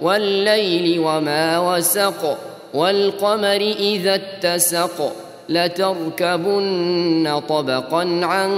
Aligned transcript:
والليل 0.00 0.98
وما 0.98 1.58
وسق 1.58 2.38
والقمر 2.74 3.74
إذا 3.78 4.14
اتسق. 4.14 5.12
لتركبن 5.48 7.40
طبقا 7.48 8.20
عن 8.22 8.50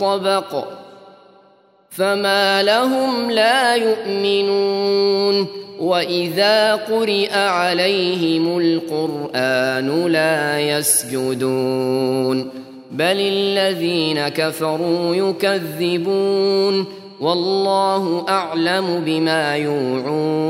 طبق. 0.00 0.64
فما 1.90 2.62
لهم 2.62 3.30
لا 3.30 3.74
يؤمنون. 3.74 5.46
وإذا 5.80 6.74
قرئ 6.74 7.34
عليهم 7.34 8.58
القرآن 8.58 10.06
لا 10.06 10.60
يسجدون. 10.60 12.50
بل 12.90 13.16
الذين 13.20 14.28
كفروا 14.28 15.14
يكذبون. 15.14 16.84
والله 17.20 18.24
أعلم 18.28 19.02
بما 19.06 19.56
يوعون. 19.56 20.49